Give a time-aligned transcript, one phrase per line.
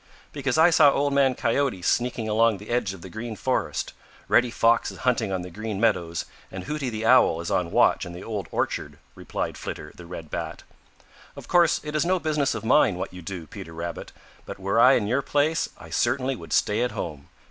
[0.33, 3.93] "Because I saw Old Man Coyote sneaking along the edge of the Green Forest,
[4.27, 8.03] Reddy Fox is hunting on the Green Meadows, and Hooty the Owl is on watch
[8.03, 10.63] in the Old Orchard," replied Flitter the Red Bat.
[11.35, 14.11] "Of course it is no business of mine what you do, Peter Rabbit,
[14.47, 17.29] but were I in your place I certainly would stay at home.